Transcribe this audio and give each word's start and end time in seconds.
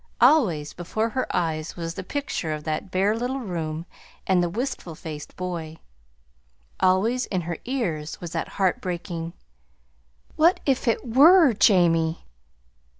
Always 0.19 0.73
before 0.73 1.09
her 1.09 1.27
eyes 1.31 1.75
was 1.77 1.93
the 1.93 2.01
picture 2.01 2.53
of 2.53 2.63
that 2.63 2.89
bare 2.89 3.15
little 3.15 3.39
room 3.41 3.85
and 4.25 4.41
the 4.41 4.49
wistful 4.49 4.95
faced 4.95 5.35
boy. 5.35 5.77
Always 6.79 7.27
in 7.27 7.41
her 7.41 7.59
ears 7.65 8.19
was 8.19 8.31
that 8.31 8.47
heartbreaking 8.57 9.33
"What 10.35 10.59
if 10.65 10.87
it 10.87 11.05
WERE 11.05 11.53
Jamie?" 11.53 12.25